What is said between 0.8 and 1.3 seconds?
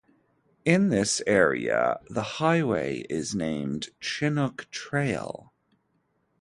this